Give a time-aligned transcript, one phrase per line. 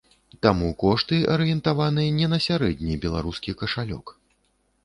[0.45, 4.17] Таму кошты арыентаваны не на сярэдні беларускі кашалёк.